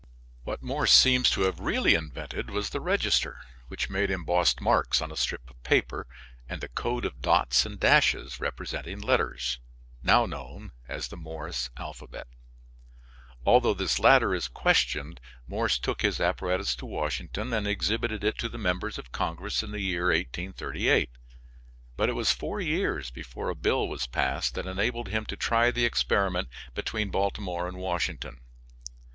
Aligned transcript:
What 0.45 0.63
Morse 0.63 0.91
seems 0.93 1.29
to 1.29 1.41
have 1.41 1.59
really 1.59 1.93
invented 1.93 2.49
was 2.49 2.71
the 2.71 2.81
register, 2.81 3.39
which 3.67 3.87
made 3.87 4.09
embossed 4.09 4.59
marks 4.59 4.99
on 4.99 5.11
a 5.11 5.15
strip 5.15 5.47
of 5.47 5.61
paper, 5.61 6.07
and 6.49 6.59
the 6.59 6.69
code 6.69 7.05
of 7.05 7.21
dots 7.21 7.67
and 7.67 7.79
dashes 7.79 8.39
representing 8.39 8.99
letters, 8.99 9.59
now 10.01 10.25
known 10.25 10.71
as 10.87 11.09
the 11.09 11.17
Morse 11.17 11.69
alphabet, 11.77 12.25
although 13.45 13.75
this 13.75 13.99
latter 13.99 14.33
is 14.33 14.47
questioned. 14.47 15.21
Morse 15.47 15.77
took 15.77 16.01
his 16.01 16.19
apparatus 16.19 16.75
to 16.77 16.87
Washington 16.87 17.53
and 17.53 17.67
exhibited 17.67 18.23
it 18.23 18.39
to 18.39 18.49
the 18.49 18.57
members 18.57 18.97
of 18.97 19.11
Congress 19.11 19.61
in 19.61 19.69
the 19.69 19.81
year 19.81 20.05
1838, 20.05 21.11
but 21.95 22.09
it 22.09 22.13
was 22.13 22.31
four 22.33 22.59
years 22.59 23.11
before 23.11 23.49
a 23.49 23.55
bill 23.55 23.87
was 23.87 24.07
passed 24.07 24.55
that 24.55 24.65
enabled 24.65 25.09
him 25.09 25.27
to 25.27 25.37
try 25.37 25.69
the 25.69 25.85
experiment 25.85 26.49
between 26.73 27.11
Baltimore 27.11 27.67
and 27.67 27.77
Washington. 27.77 28.39